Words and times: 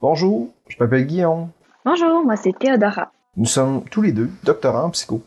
Bonjour, 0.00 0.50
je 0.68 0.76
m'appelle 0.78 1.06
Guillaume. 1.06 1.48
Bonjour, 1.84 2.24
moi 2.24 2.36
c'est 2.36 2.56
Théodora. 2.56 3.10
Nous 3.36 3.46
sommes 3.46 3.82
tous 3.90 4.00
les 4.00 4.12
deux 4.12 4.30
doctorants 4.44 4.84
en 4.84 4.90
psycho. 4.90 5.22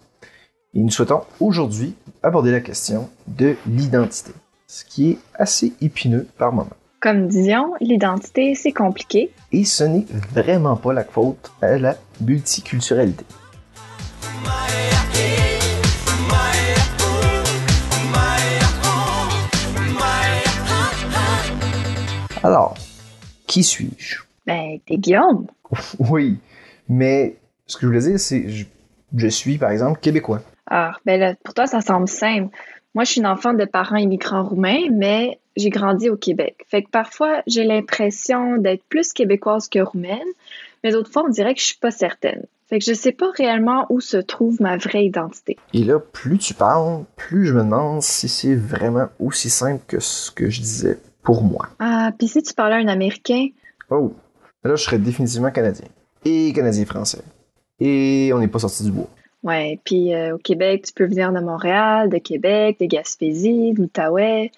Et 0.74 0.80
nous 0.80 0.90
souhaitons 0.90 1.24
aujourd'hui 1.42 1.94
aborder 2.24 2.52
la 2.52 2.62
question 2.62 3.10
de 3.28 3.58
l'identité, 3.68 4.32
ce 4.68 4.86
qui 4.86 5.12
est 5.12 5.20
assez 5.34 5.74
épineux 5.82 6.26
par 6.38 6.54
moment. 6.54 6.70
Comme 7.02 7.28
disions, 7.28 7.74
l'identité 7.82 8.56
c'est 8.56 8.72
compliqué. 8.72 9.34
Et 9.52 9.66
ce 9.66 9.84
n'est 9.84 10.06
vraiment 10.34 10.78
pas 10.78 10.94
la 10.94 11.04
faute 11.04 11.52
à 11.62 11.78
la 11.78 11.98
multiculturalité. 12.22 13.26
Alors, 22.42 22.76
qui 23.48 23.66
suis-je? 23.66 24.31
Ben, 24.46 24.80
t'es 24.86 24.98
Guillaume. 24.98 25.48
Oui, 26.00 26.38
mais 26.90 27.38
ce 27.68 27.78
que 27.78 27.82
je 27.82 27.88
voulais 27.88 28.00
dire, 28.00 28.20
c'est 28.20 28.50
je, 28.50 28.66
je 29.16 29.28
suis, 29.28 29.58
par 29.58 29.72
exemple, 29.72 30.00
québécois. 30.00 30.42
Ah, 30.70 30.94
ben 31.06 31.20
là, 31.20 31.36
pour 31.44 31.54
toi, 31.54 31.68
ça 31.68 31.82
semble 31.82 32.08
simple. 32.08 32.56
Moi, 32.94 33.04
je 33.04 33.12
suis 33.12 33.22
une 33.22 33.28
enfant 33.28 33.54
de 33.54 33.66
parents 33.66 33.98
immigrants 33.98 34.44
roumains, 34.44 34.90
mais 34.92 35.40
j'ai 35.56 35.70
grandi 35.70 36.10
au 36.10 36.18
Québec. 36.18 36.66
Fait 36.68 36.84
que 36.84 36.90
parfois, 36.90 37.42
j'ai 37.48 37.64
l'impression 37.64 38.58
d'être 38.58 38.84
plus 38.84 39.14
québécoise 39.14 39.70
que 39.70 39.80
roumaine, 39.80 40.20
mais 40.84 40.92
d'autres 40.92 41.12
fois, 41.12 41.24
on 41.26 41.30
dirait 41.30 41.54
que 41.54 41.62
je 41.62 41.68
suis 41.68 41.78
pas 41.78 41.92
certaine. 41.92 42.46
Fait 42.68 42.80
que 42.80 42.86
je 42.86 42.94
sais 42.94 43.12
pas 43.12 43.30
réellement 43.36 43.86
où 43.90 44.00
se 44.00 44.18
trouve 44.18 44.62
ma 44.62 44.78
vraie 44.78 45.06
identité. 45.06 45.58
Et 45.74 45.84
là, 45.84 46.00
plus 46.00 46.38
tu 46.38 46.54
parles, 46.54 47.04
plus 47.18 47.46
je 47.46 47.54
me 47.54 47.64
demande 47.64 48.02
si 48.02 48.30
c'est 48.30 48.56
vraiment 48.56 49.08
aussi 49.20 49.50
simple 49.50 49.84
que 49.88 50.00
ce 50.00 50.32
que 50.32 50.50
je 50.50 50.62
disais 50.62 50.98
pour 51.22 51.44
moi. 51.44 51.68
Ah, 51.80 52.12
puis 52.18 52.30
si 52.30 52.42
tu 52.42 52.54
parlais 52.54 52.76
à 52.76 52.80
un 52.80 52.88
Américain, 52.88 53.48
Oh, 53.92 54.14
là, 54.70 54.76
je 54.76 54.84
serais 54.84 55.00
définitivement 55.00 55.52
canadien. 55.52 55.88
Et 56.26 56.54
canadien-français. 56.54 57.22
Et 57.80 58.32
on 58.34 58.40
n'est 58.40 58.48
pas 58.48 58.60
sorti 58.60 58.84
du 58.84 58.92
bois. 58.92 59.08
ouais, 59.44 59.80
puis 59.84 60.14
euh, 60.14 60.36
au 60.36 60.38
Québec, 60.38 60.84
tu 60.86 60.94
peux 60.94 61.06
venir 61.06 61.32
de 61.34 61.40
Montréal, 61.40 62.10
de 62.10 62.18
Québec, 62.20 62.78
de 62.80 62.86
Gaspésie, 62.86 63.74
de 63.74 63.82
l'Outaouais. 63.82 64.52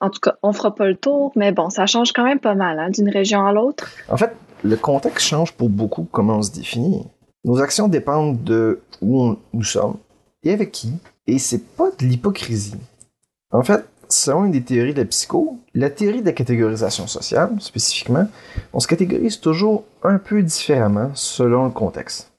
En 0.00 0.10
tout 0.10 0.20
cas, 0.20 0.34
on 0.42 0.52
fera 0.52 0.74
pas 0.74 0.86
le 0.86 0.96
tour, 0.96 1.32
mais 1.36 1.52
bon, 1.52 1.70
ça 1.70 1.86
change 1.86 2.12
quand 2.12 2.24
même 2.24 2.40
pas 2.40 2.54
mal, 2.54 2.78
hein, 2.78 2.90
d'une 2.90 3.08
région 3.08 3.46
à 3.46 3.52
l'autre. 3.52 3.88
En 4.08 4.16
fait, 4.16 4.32
le 4.64 4.76
contexte 4.76 5.26
change 5.26 5.52
pour 5.52 5.68
beaucoup 5.70 6.06
comment 6.10 6.38
on 6.38 6.42
se 6.42 6.52
définit. 6.52 7.06
Nos 7.44 7.60
actions 7.60 7.88
dépendent 7.88 8.42
de 8.42 8.80
où 9.00 9.22
on- 9.22 9.38
nous 9.52 9.62
sommes 9.62 9.96
et 10.42 10.52
avec 10.52 10.72
qui. 10.72 10.92
Et 11.28 11.38
c'est 11.38 11.64
pas 11.76 11.90
de 11.98 12.04
l'hypocrisie. 12.04 12.74
En 13.52 13.62
fait, 13.62 13.84
selon 14.08 14.46
une 14.46 14.52
des 14.52 14.62
théories 14.62 14.94
de 14.94 15.00
la 15.00 15.06
psycho, 15.06 15.58
la 15.74 15.90
théorie 15.90 16.20
de 16.20 16.26
la 16.26 16.32
catégorisation 16.32 17.06
sociale, 17.06 17.50
spécifiquement, 17.60 18.26
on 18.72 18.80
se 18.80 18.86
catégorise 18.86 19.40
toujours 19.40 19.84
un 20.02 20.18
peu 20.18 20.42
différemment 20.42 21.10
selon 21.14 21.64
le 21.64 21.70
contexte. 21.70 22.32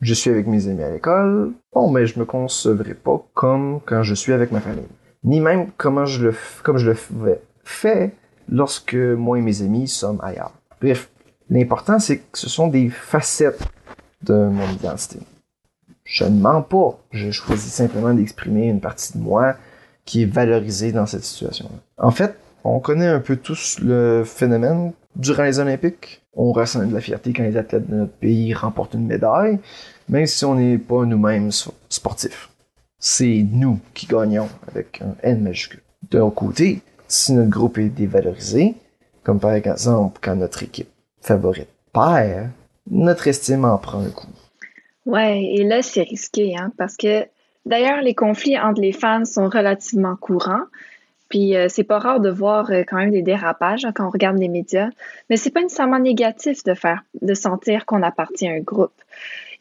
Je 0.00 0.14
suis 0.14 0.30
avec 0.30 0.46
mes 0.46 0.68
amis 0.68 0.82
à 0.82 0.90
l'école, 0.90 1.52
bon, 1.72 1.90
mais 1.90 2.06
je 2.06 2.18
me 2.18 2.24
concevrai 2.24 2.94
pas 2.94 3.24
comme 3.34 3.80
quand 3.86 4.02
je 4.02 4.14
suis 4.14 4.32
avec 4.32 4.50
ma 4.50 4.60
famille. 4.60 4.88
Ni 5.24 5.40
même 5.40 5.68
comment 5.76 6.04
je 6.06 6.26
le, 6.26 6.34
comme 6.64 6.78
je 6.78 6.90
le 6.90 6.96
fais 7.62 8.12
lorsque 8.48 8.94
moi 8.94 9.38
et 9.38 9.42
mes 9.42 9.62
amis 9.62 9.86
sommes 9.86 10.20
ailleurs. 10.22 10.52
Bref, 10.80 11.08
l'important 11.48 12.00
c'est 12.00 12.18
que 12.18 12.38
ce 12.38 12.48
sont 12.48 12.66
des 12.66 12.88
facettes 12.88 13.62
de 14.22 14.34
mon 14.34 14.68
identité. 14.72 15.18
Je 16.04 16.24
ne 16.24 16.40
mens 16.40 16.62
pas, 16.62 16.98
je 17.12 17.30
choisis 17.30 17.72
simplement 17.72 18.12
d'exprimer 18.12 18.66
une 18.66 18.80
partie 18.80 19.16
de 19.16 19.22
moi 19.22 19.54
qui 20.04 20.22
est 20.22 20.26
valorisée 20.26 20.92
dans 20.92 21.06
cette 21.06 21.24
situation. 21.24 21.70
En 21.98 22.10
fait, 22.10 22.34
on 22.64 22.80
connaît 22.80 23.06
un 23.06 23.20
peu 23.20 23.36
tous 23.36 23.78
le 23.80 24.24
phénomène 24.24 24.92
durant 25.16 25.44
les 25.44 25.58
Olympiques. 25.58 26.22
On 26.34 26.52
ressent 26.52 26.84
de 26.84 26.94
la 26.94 27.00
fierté 27.00 27.32
quand 27.32 27.42
les 27.42 27.56
athlètes 27.56 27.88
de 27.88 27.94
notre 27.94 28.12
pays 28.12 28.54
remportent 28.54 28.94
une 28.94 29.06
médaille, 29.06 29.58
même 30.08 30.26
si 30.26 30.44
on 30.44 30.54
n'est 30.54 30.78
pas 30.78 31.04
nous-mêmes 31.04 31.50
sportifs. 31.88 32.48
C'est 32.98 33.44
nous 33.50 33.80
qui 33.94 34.06
gagnons 34.06 34.48
avec 34.68 35.02
un 35.02 35.14
N 35.22 35.42
majuscule. 35.42 35.82
De 36.10 36.18
l'autre 36.18 36.34
côté, 36.34 36.80
si 37.08 37.32
notre 37.32 37.50
groupe 37.50 37.78
est 37.78 37.88
dévalorisé, 37.88 38.74
comme 39.22 39.40
par 39.40 39.52
exemple 39.52 40.18
quand 40.22 40.36
notre 40.36 40.62
équipe 40.62 40.88
favorite 41.20 41.68
perd, 41.92 42.50
notre 42.90 43.28
estime 43.28 43.64
en 43.64 43.78
prend 43.78 44.00
un 44.00 44.10
coup. 44.10 44.28
Ouais, 45.04 45.42
et 45.42 45.64
là, 45.64 45.82
c'est 45.82 46.02
risqué, 46.02 46.56
hein, 46.56 46.72
parce 46.78 46.96
que 46.96 47.26
d'ailleurs, 47.66 48.02
les 48.02 48.14
conflits 48.14 48.58
entre 48.58 48.80
les 48.80 48.92
fans 48.92 49.24
sont 49.24 49.48
relativement 49.48 50.16
courants. 50.16 50.64
Puis 51.32 51.56
euh, 51.56 51.68
c'est 51.70 51.84
pas 51.84 51.98
rare 51.98 52.20
de 52.20 52.28
voir 52.28 52.70
euh, 52.70 52.82
quand 52.86 52.98
même 52.98 53.10
des 53.10 53.22
dérapages 53.22 53.86
hein, 53.86 53.92
quand 53.94 54.06
on 54.06 54.10
regarde 54.10 54.36
les 54.36 54.48
médias, 54.48 54.90
mais 55.30 55.38
c'est 55.38 55.50
pas 55.50 55.62
nécessairement 55.62 55.98
négatif 55.98 56.62
de 56.62 56.74
faire, 56.74 57.04
de 57.22 57.32
sentir 57.32 57.86
qu'on 57.86 58.02
appartient 58.02 58.46
à 58.46 58.52
un 58.52 58.60
groupe. 58.60 58.92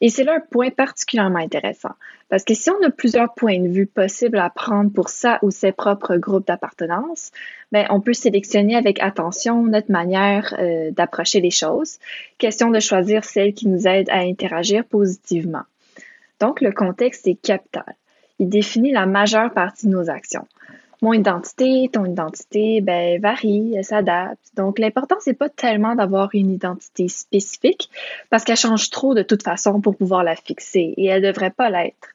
Et 0.02 0.10
c'est 0.10 0.26
là 0.26 0.34
un 0.34 0.42
point 0.42 0.70
particulièrement 0.70 1.40
intéressant, 1.40 1.94
parce 2.28 2.44
que 2.44 2.56
si 2.56 2.70
on 2.72 2.86
a 2.86 2.90
plusieurs 2.90 3.34
points 3.36 3.60
de 3.60 3.70
vue 3.70 3.86
possibles 3.86 4.40
à 4.40 4.50
prendre 4.50 4.92
pour 4.92 5.08
ça 5.08 5.40
ou 5.44 5.50
ses 5.50 5.72
propres 5.72 6.18
groupes 6.18 6.46
d'appartenance, 6.46 7.32
ben 7.72 7.86
on 7.90 8.02
peut 8.02 8.12
sélectionner 8.12 8.76
avec 8.76 9.02
attention 9.02 9.64
notre 9.64 9.94
manière 9.94 10.54
euh, 10.60 10.92
d'approcher 10.92 11.40
les 11.40 11.52
choses. 11.52 12.00
Question 12.38 12.70
de 12.70 12.82
choisir 12.82 13.24
celle 13.24 13.54
qui 13.54 13.70
nous 13.70 13.88
aide 13.88 14.10
à 14.10 14.18
interagir 14.18 14.84
positivement. 14.84 15.64
Donc 16.42 16.60
le 16.60 16.74
contexte 16.74 17.26
est 17.28 17.36
capital. 17.36 17.96
Il 18.40 18.50
définit 18.50 18.92
la 18.92 19.06
majeure 19.06 19.54
partie 19.54 19.86
de 19.86 19.92
nos 19.92 20.10
actions 20.10 20.46
mon 21.02 21.14
identité, 21.14 21.90
ton 21.92 22.06
identité, 22.06 22.80
ben, 22.80 23.20
varie, 23.20 23.74
elle 23.76 23.84
s'adapte. 23.84 24.40
Donc, 24.56 24.78
l'important, 24.78 25.16
c'est 25.20 25.34
pas 25.34 25.50
tellement 25.50 25.96
d'avoir 25.96 26.30
une 26.34 26.52
identité 26.52 27.08
spécifique 27.08 27.90
parce 28.30 28.44
qu'elle 28.44 28.58
change 28.58 28.92
trop 28.92 29.16
de 29.16 29.24
toute 29.24 29.42
façon 29.42 29.82
pour 29.82 29.96
pouvoir 29.96 30.24
la 30.24 30.36
fixer 30.36 30.94
et 30.98 31.06
elle 31.06 31.24
devrait 31.24 31.52
pas 31.52 31.70
l'être. 31.70 32.10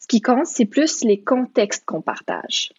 Ce 0.00 0.08
qui 0.08 0.20
compte, 0.20 0.46
c'est 0.46 0.66
plus 0.66 1.04
les 1.04 1.20
contextes 1.20 1.84
qu'on 1.86 2.00
partage. 2.00 2.72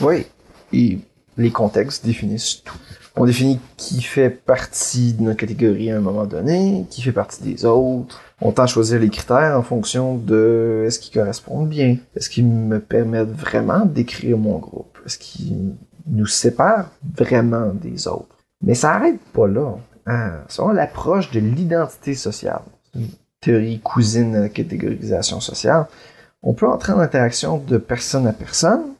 Oui, 0.00 0.26
et 0.72 0.98
les 1.38 1.50
contextes 1.50 2.04
définissent 2.04 2.62
tout. 2.64 2.76
On 3.16 3.26
définit 3.26 3.60
qui 3.76 4.02
fait 4.02 4.30
partie 4.30 5.14
de 5.14 5.22
notre 5.22 5.38
catégorie 5.38 5.90
à 5.90 5.96
un 5.96 6.00
moment 6.00 6.26
donné, 6.26 6.84
qui 6.90 7.02
fait 7.02 7.12
partie 7.12 7.42
des 7.42 7.64
autres. 7.64 8.22
On 8.40 8.52
tend 8.52 8.62
à 8.62 8.66
choisir 8.66 8.98
les 9.00 9.10
critères 9.10 9.58
en 9.58 9.62
fonction 9.62 10.16
de 10.16 10.84
est-ce 10.86 10.98
qu'ils 10.98 11.12
correspondent 11.12 11.68
bien, 11.68 11.98
est-ce 12.16 12.30
qu'ils 12.30 12.46
me 12.46 12.80
permettent 12.80 13.32
vraiment 13.32 13.84
d'écrire 13.84 14.38
mon 14.38 14.58
groupe, 14.58 14.98
est-ce 15.04 15.18
qu'ils 15.18 15.74
nous 16.06 16.26
séparent 16.26 16.90
vraiment 17.16 17.72
des 17.74 18.08
autres. 18.08 18.36
Mais 18.62 18.74
ça 18.74 18.92
arrête 18.92 19.20
pas 19.32 19.46
là. 19.46 19.74
Hein? 20.06 20.32
Selon 20.48 20.70
l'approche 20.70 21.30
de 21.30 21.40
l'identité 21.40 22.14
sociale, 22.14 22.62
une 22.94 23.08
théorie 23.40 23.80
cousine 23.80 24.32
de 24.32 24.38
la 24.38 24.48
catégorisation 24.48 25.40
sociale, 25.40 25.86
on 26.42 26.54
peut 26.54 26.68
entrer 26.68 26.92
en 26.92 27.00
interaction 27.00 27.58
de 27.58 27.78
personne 27.78 28.26
à 28.26 28.32
personne 28.32 28.94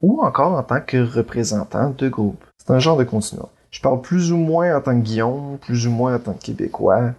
ou 0.00 0.22
encore 0.22 0.52
en 0.52 0.62
tant 0.62 0.80
que 0.80 0.98
représentant 0.98 1.90
de 1.96 2.08
groupe. 2.08 2.44
C'est 2.58 2.72
un 2.72 2.78
genre 2.78 2.96
de 2.96 3.04
continuum. 3.04 3.48
Je 3.70 3.80
parle 3.80 4.00
plus 4.00 4.32
ou 4.32 4.36
moins 4.36 4.76
en 4.76 4.80
tant 4.80 4.98
que 4.98 5.04
Guillaume, 5.04 5.58
plus 5.58 5.86
ou 5.86 5.90
moins 5.90 6.16
en 6.16 6.18
tant 6.18 6.32
que 6.32 6.42
Québécois, 6.42 7.12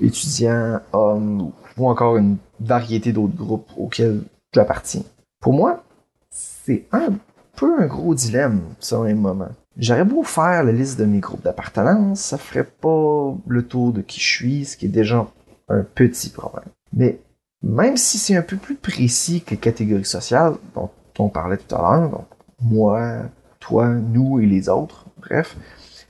étudiant, 0.00 0.80
homme, 0.92 1.52
ou 1.76 1.88
encore 1.88 2.16
une 2.16 2.36
variété 2.60 3.12
d'autres 3.12 3.36
groupes 3.36 3.70
auxquels 3.76 4.22
j'appartiens. 4.52 5.02
Pour 5.40 5.52
moi, 5.52 5.84
c'est 6.30 6.86
un 6.92 7.14
peu 7.56 7.80
un 7.80 7.86
gros 7.86 8.14
dilemme, 8.14 8.60
selon 8.78 9.04
les 9.04 9.14
moments. 9.14 9.50
J'aurais 9.76 10.04
beau 10.04 10.24
faire 10.24 10.64
la 10.64 10.72
liste 10.72 10.98
de 10.98 11.04
mes 11.04 11.20
groupes 11.20 11.42
d'appartenance, 11.42 12.20
ça 12.20 12.38
ferait 12.38 12.64
pas 12.64 13.34
le 13.46 13.62
tour 13.66 13.92
de 13.92 14.02
qui 14.02 14.20
je 14.20 14.26
suis, 14.26 14.64
ce 14.64 14.76
qui 14.76 14.86
est 14.86 14.90
déjà 14.90 15.26
un 15.68 15.82
petit 15.82 16.30
problème. 16.30 16.68
Mais 16.92 17.20
même 17.62 17.96
si 17.96 18.18
c'est 18.18 18.36
un 18.36 18.42
peu 18.42 18.56
plus 18.56 18.76
précis 18.76 19.42
que 19.42 19.50
les 19.50 19.56
catégories 19.56 20.04
sociales 20.04 20.54
dont 20.74 20.90
on 21.18 21.28
parlait 21.28 21.58
tout 21.58 21.74
à 21.74 21.78
l'heure, 21.78 22.10
donc 22.10 22.26
moi, 22.60 23.22
toi, 23.60 23.88
nous 23.88 24.40
et 24.40 24.46
les 24.46 24.68
autres, 24.68 25.06
bref, 25.18 25.56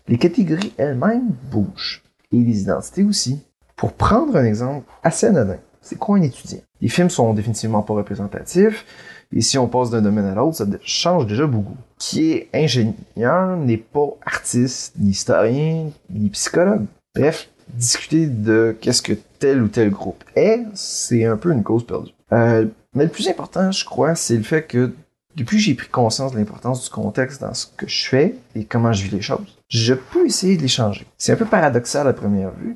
les 0.07 0.19
catégories 0.19 0.73
elles-mêmes 0.77 1.31
bougent. 1.51 2.03
Et 2.31 2.43
les 2.43 2.61
identités 2.61 3.05
aussi. 3.05 3.43
Pour 3.79 3.93
prendre 3.93 4.35
un 4.35 4.45
exemple 4.45 4.85
assez 5.05 5.27
anodin, 5.27 5.59
c'est 5.81 5.97
quoi 5.97 6.19
un 6.19 6.23
étudiant? 6.23 6.59
Les 6.81 6.89
films 6.89 7.11
sont 7.11 7.33
définitivement 7.33 7.81
pas 7.83 7.95
représentatifs, 7.95 8.85
et 9.33 9.41
si 9.41 9.57
on 9.57 9.69
passe 9.69 9.91
d'un 9.91 10.03
domaine 10.03 10.25
à 10.25 10.35
l'autre, 10.35 10.57
ça 10.57 10.67
change 10.83 11.29
déjà 11.29 11.47
beaucoup. 11.47 11.77
Qui 11.97 12.33
est 12.33 12.49
ingénieur 12.53 13.57
n'est 13.57 13.77
pas 13.77 14.09
artiste, 14.27 14.95
ni 14.99 15.11
historien, 15.11 15.91
ni 16.11 16.29
psychologue. 16.31 16.87
Bref, 17.15 17.51
discuter 17.73 18.27
de 18.27 18.77
qu'est-ce 18.81 19.01
que 19.01 19.13
tel 19.39 19.63
ou 19.63 19.69
tel 19.69 19.91
groupe 19.91 20.25
est, 20.35 20.65
c'est 20.75 21.25
un 21.25 21.37
peu 21.37 21.53
une 21.53 21.63
cause 21.63 21.87
perdue. 21.87 22.11
Euh, 22.33 22.67
mais 22.95 23.05
le 23.05 23.11
plus 23.11 23.29
important, 23.29 23.71
je 23.71 23.85
crois, 23.85 24.17
c'est 24.17 24.37
le 24.37 24.43
fait 24.43 24.65
que 24.65 24.93
depuis 25.37 25.59
que 25.59 25.63
j'ai 25.63 25.75
pris 25.75 25.89
conscience 25.89 26.33
de 26.33 26.39
l'importance 26.39 26.83
du 26.83 26.91
contexte 26.91 27.43
dans 27.43 27.55
ce 27.55 27.67
que 27.77 27.87
je 27.87 28.09
fais 28.09 28.35
et 28.57 28.65
comment 28.65 28.93
je 28.93 29.05
vis 29.05 29.11
les 29.11 29.23
choses, 29.23 29.57
je 29.69 29.95
peux 29.95 30.27
essayer 30.27 30.57
de 30.57 30.63
les 30.63 30.69
changer. 30.69 31.07
C'est 31.17 31.31
un 31.31 31.37
peu 31.37 31.45
paradoxal 31.45 32.09
à 32.09 32.13
première 32.13 32.51
vue, 32.51 32.75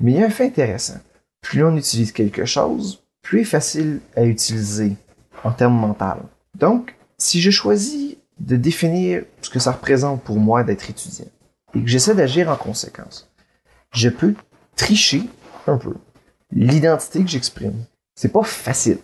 mais 0.00 0.12
il 0.12 0.18
y 0.18 0.22
a 0.22 0.26
un 0.26 0.30
fait 0.30 0.46
intéressant. 0.46 1.00
Plus 1.40 1.64
on 1.64 1.76
utilise 1.76 2.12
quelque 2.12 2.44
chose, 2.44 3.02
plus 3.22 3.40
il 3.40 3.42
est 3.42 3.44
facile 3.44 4.00
à 4.16 4.24
utiliser 4.24 4.96
en 5.44 5.52
termes 5.52 5.78
mental. 5.78 6.18
Donc, 6.58 6.96
si 7.18 7.40
je 7.40 7.50
choisis 7.50 8.16
de 8.38 8.56
définir 8.56 9.24
ce 9.40 9.50
que 9.50 9.58
ça 9.58 9.72
représente 9.72 10.22
pour 10.22 10.36
moi 10.36 10.64
d'être 10.64 10.90
étudiant 10.90 11.26
et 11.74 11.80
que 11.80 11.86
j'essaie 11.86 12.14
d'agir 12.14 12.50
en 12.50 12.56
conséquence, 12.56 13.30
je 13.92 14.08
peux 14.08 14.34
tricher 14.76 15.22
un 15.66 15.76
peu 15.76 15.94
l'identité 16.50 17.22
que 17.22 17.30
j'exprime. 17.30 17.84
C'est 18.14 18.32
pas 18.32 18.42
facile. 18.42 18.98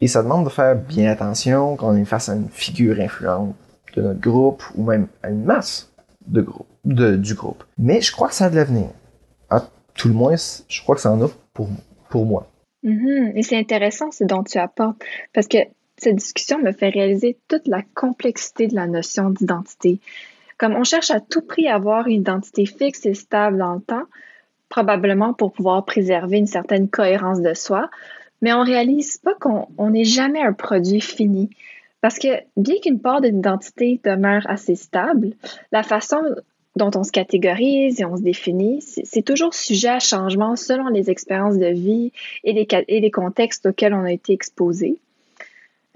Et 0.00 0.08
ça 0.08 0.22
demande 0.22 0.44
de 0.44 0.50
faire 0.50 0.76
bien 0.76 1.10
attention 1.10 1.76
quand 1.76 1.88
on 1.88 1.96
est 1.96 2.04
face 2.04 2.28
à 2.28 2.34
une 2.34 2.48
figure 2.48 3.00
influente 3.00 3.54
de 3.96 4.02
notre 4.02 4.20
groupe 4.20 4.62
ou 4.74 4.84
même 4.84 5.06
à 5.22 5.30
une 5.30 5.44
masse 5.44 5.92
de 6.26 6.40
groupe, 6.40 6.66
de, 6.84 7.16
du 7.16 7.34
groupe. 7.34 7.64
Mais 7.78 8.00
je 8.00 8.12
crois 8.12 8.28
que 8.28 8.34
ça 8.34 8.46
a 8.46 8.50
de 8.50 8.56
l'avenir. 8.56 8.88
Tout 9.94 10.08
le 10.08 10.14
moins, 10.14 10.34
je 10.68 10.82
crois 10.82 10.96
que 10.96 11.00
ça 11.00 11.12
en 11.12 11.22
a 11.22 11.28
pour, 11.52 11.68
pour 12.10 12.26
moi. 12.26 12.48
Mm-hmm. 12.84 13.32
Et 13.36 13.42
c'est 13.42 13.56
intéressant 13.56 14.10
ce 14.10 14.24
dont 14.24 14.42
tu 14.42 14.58
apportes 14.58 15.02
parce 15.32 15.48
que 15.48 15.58
cette 15.96 16.16
discussion 16.16 16.58
me 16.58 16.72
fait 16.72 16.88
réaliser 16.88 17.38
toute 17.48 17.66
la 17.66 17.82
complexité 17.94 18.66
de 18.66 18.74
la 18.74 18.86
notion 18.86 19.30
d'identité. 19.30 20.00
Comme 20.58 20.74
on 20.74 20.84
cherche 20.84 21.10
à 21.10 21.20
tout 21.20 21.42
prix 21.42 21.68
à 21.68 21.76
avoir 21.76 22.06
une 22.06 22.20
identité 22.20 22.66
fixe 22.66 23.06
et 23.06 23.14
stable 23.14 23.58
dans 23.58 23.74
le 23.74 23.80
temps, 23.80 24.04
probablement 24.68 25.34
pour 25.34 25.52
pouvoir 25.52 25.84
préserver 25.84 26.38
une 26.38 26.46
certaine 26.46 26.88
cohérence 26.88 27.40
de 27.40 27.54
soi, 27.54 27.90
mais 28.42 28.52
on 28.52 28.62
réalise 28.62 29.18
pas 29.18 29.34
qu'on 29.34 29.90
n'est 29.90 30.04
jamais 30.04 30.42
un 30.42 30.52
produit 30.52 31.00
fini. 31.00 31.50
Parce 32.00 32.18
que 32.18 32.28
bien 32.56 32.74
qu'une 32.82 33.00
part 33.00 33.20
de 33.20 33.28
l'identité 33.28 34.00
demeure 34.04 34.44
assez 34.48 34.74
stable, 34.74 35.30
la 35.72 35.82
façon 35.82 36.22
dont 36.76 36.90
on 36.96 37.04
se 37.04 37.12
catégorise 37.12 38.00
et 38.00 38.04
on 38.04 38.16
se 38.16 38.22
définit, 38.22 38.80
c'est 38.82 39.22
toujours 39.22 39.54
sujet 39.54 39.88
à 39.88 40.00
changement 40.00 40.56
selon 40.56 40.88
les 40.88 41.10
expériences 41.10 41.58
de 41.58 41.68
vie 41.68 42.12
et 42.42 42.52
les, 42.52 42.66
et 42.88 43.00
les 43.00 43.10
contextes 43.10 43.66
auxquels 43.66 43.94
on 43.94 44.04
a 44.04 44.12
été 44.12 44.32
exposé. 44.32 44.98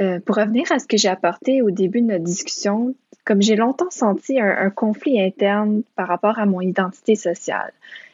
Euh, 0.01 0.21
pour 0.21 0.37
revenir 0.37 0.71
à 0.71 0.79
ce 0.79 0.87
que 0.87 0.97
j'ai 0.97 1.09
apporté 1.09 1.61
au 1.61 1.73
début 1.73 2.01
de 2.01 2.07
notre 2.07 2.23
discussion, 2.23 2.95
comme 3.25 3.43
j'ai 3.43 3.57
longtemps 3.57 3.91
senti 3.91 4.41
un, 4.41 4.71
conflit 4.71 5.21
interne 5.21 5.83
par 5.97 6.07
rapport 6.07 6.39
à 6.39 6.47
mon 6.47 6.61
identité 6.61 7.17
sociale. 7.17 7.73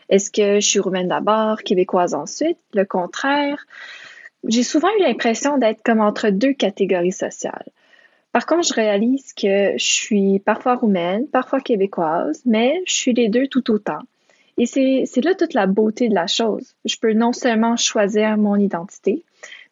Est-ce 0.09 0.31
que 0.31 0.61
je 0.61 0.67
suis 0.67 0.81
roumaine 0.81 1.09
d'abord, 1.09 1.63
québécoise 1.63 2.15
ensuite? 2.15 2.59
Le 2.73 2.85
contraire. 2.85 3.67
J'ai 4.49 4.63
souvent 4.63 4.89
eu 4.99 5.03
l'impression 5.03 5.59
d'être 5.59 5.83
comme 5.83 6.01
entre 6.01 6.31
deux 6.31 6.55
catégories 6.55 7.13
sociales. 7.13 7.67
Par 8.35 8.47
contre, 8.47 8.67
je 8.67 8.75
réalise 8.75 9.33
que 9.33 9.79
je 9.79 9.85
suis 9.85 10.41
parfois 10.41 10.75
roumaine, 10.75 11.29
parfois 11.29 11.61
québécoise, 11.61 12.43
mais 12.45 12.83
je 12.85 12.93
suis 12.93 13.13
les 13.13 13.29
deux 13.29 13.47
tout 13.47 13.71
autant. 13.71 14.01
Et 14.59 14.67
c'est 14.67 15.25
là 15.25 15.37
toute 15.37 15.55
la 15.55 15.69
beauté 15.69 16.09
de 16.09 16.15
la 16.17 16.27
chose. 16.27 16.75
Je 16.85 16.97
peux 17.01 17.13
non 17.13 17.33
seulement 17.33 17.77
choisir 17.77 18.37
mon 18.37 18.57
identité, 18.57 19.23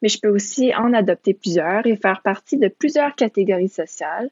mais 0.01 0.09
je 0.09 0.21
peux 0.21 0.29
aussi 0.29 0.73
en 0.77 0.93
adopter 0.93 1.35
plusieurs 1.35 1.85
et 1.89 1.97
faire 1.97 2.23
partie 2.23 2.57
de 2.57 2.69
plusieurs 2.69 3.17
catégories 3.17 3.69
sociales 3.69 4.31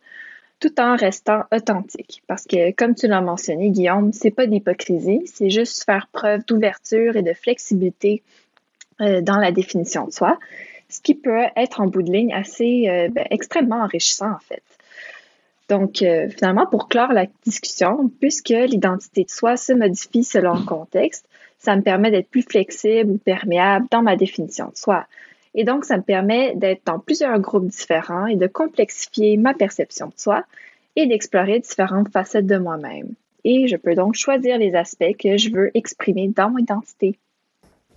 tout 0.60 0.80
en 0.80 0.94
restant 0.94 1.42
authentique. 1.52 2.22
Parce 2.28 2.44
que, 2.44 2.70
comme 2.70 2.94
tu 2.94 3.08
l'as 3.08 3.22
mentionné, 3.22 3.70
Guillaume, 3.70 4.12
c'est 4.12 4.30
pas 4.30 4.46
d'hypocrisie, 4.46 5.22
c'est 5.26 5.50
juste 5.50 5.82
faire 5.82 6.06
preuve 6.12 6.44
d'ouverture 6.46 7.16
et 7.16 7.22
de 7.22 7.32
flexibilité 7.32 8.22
euh, 9.00 9.22
dans 9.22 9.38
la 9.38 9.50
définition 9.50 10.06
de 10.06 10.12
soi, 10.12 10.38
ce 10.90 11.00
qui 11.00 11.14
peut 11.14 11.44
être 11.56 11.80
en 11.80 11.86
bout 11.86 12.02
de 12.02 12.12
ligne 12.12 12.34
assez 12.34 12.88
euh, 12.88 13.08
ben, 13.08 13.26
extrêmement 13.30 13.82
enrichissant 13.82 14.32
en 14.32 14.38
fait. 14.38 14.62
Donc, 15.70 16.02
euh, 16.02 16.28
finalement, 16.28 16.66
pour 16.66 16.88
clore 16.88 17.12
la 17.12 17.26
discussion, 17.46 18.10
puisque 18.20 18.48
l'identité 18.48 19.22
de 19.22 19.30
soi 19.30 19.56
se 19.56 19.72
modifie 19.72 20.24
selon 20.24 20.54
le 20.54 20.64
contexte, 20.64 21.26
ça 21.58 21.76
me 21.76 21.82
permet 21.82 22.10
d'être 22.10 22.28
plus 22.28 22.42
flexible 22.42 23.12
ou 23.12 23.18
perméable 23.18 23.86
dans 23.88 24.02
ma 24.02 24.16
définition 24.16 24.66
de 24.66 24.76
soi. 24.76 25.06
Et 25.54 25.62
donc, 25.62 25.84
ça 25.84 25.96
me 25.96 26.02
permet 26.02 26.56
d'être 26.56 26.82
dans 26.86 26.98
plusieurs 26.98 27.38
groupes 27.38 27.68
différents 27.68 28.26
et 28.26 28.34
de 28.34 28.48
complexifier 28.48 29.36
ma 29.36 29.54
perception 29.54 30.08
de 30.08 30.14
soi 30.16 30.44
et 30.96 31.06
d'explorer 31.06 31.60
différentes 31.60 32.10
facettes 32.10 32.46
de 32.46 32.58
moi-même. 32.58 33.14
Et 33.44 33.68
je 33.68 33.76
peux 33.76 33.94
donc 33.94 34.14
choisir 34.14 34.58
les 34.58 34.74
aspects 34.74 35.16
que 35.18 35.36
je 35.36 35.50
veux 35.50 35.70
exprimer 35.74 36.28
dans 36.28 36.50
mon 36.50 36.58
identité. 36.58 37.16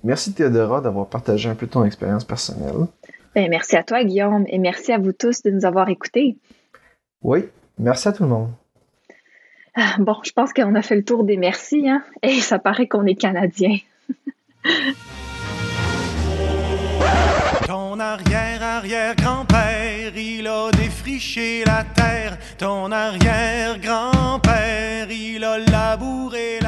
Merci 0.03 0.33
Théodora 0.33 0.81
d'avoir 0.81 1.07
partagé 1.07 1.49
un 1.49 1.55
peu 1.55 1.67
ton 1.67 1.85
expérience 1.85 2.25
personnelle. 2.25 2.87
Ben, 3.35 3.49
merci 3.49 3.75
à 3.75 3.83
toi 3.83 4.03
Guillaume 4.03 4.45
et 4.47 4.59
merci 4.59 4.91
à 4.91 4.97
vous 4.97 5.13
tous 5.13 5.41
de 5.41 5.49
nous 5.49 5.65
avoir 5.65 5.89
écoutés. 5.89 6.37
Oui, 7.21 7.45
merci 7.79 8.09
à 8.09 8.11
tout 8.11 8.23
le 8.23 8.29
monde. 8.29 8.51
Ah, 9.75 9.95
bon, 9.97 10.17
je 10.23 10.31
pense 10.31 10.53
qu'on 10.53 10.75
a 10.75 10.83
fait 10.83 10.95
le 10.95 11.03
tour 11.03 11.23
des 11.23 11.37
merci, 11.37 11.89
hein? 11.89 12.03
Et 12.21 12.41
ça 12.41 12.59
paraît 12.59 12.87
qu'on 12.87 13.07
est 13.07 13.15
Canadien. 13.15 13.77
Ton 17.65 17.99
arrière-arrière-grand-père, 17.99 20.15
il 20.15 20.45
a 20.47 20.69
défriché 20.71 21.63
la 21.65 21.83
terre. 21.83 22.37
Ton 22.57 22.91
arrière-grand-père, 22.91 25.09
il 25.09 25.43
a 25.43 25.57
labouré 25.57 26.59
la 26.61 26.61
terre. 26.61 26.62